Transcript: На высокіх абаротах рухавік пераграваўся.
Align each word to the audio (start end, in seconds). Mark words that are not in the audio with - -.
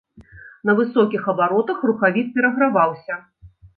На 0.69 0.73
высокіх 0.79 1.29
абаротах 1.33 1.83
рухавік 1.91 2.33
пераграваўся. 2.39 3.13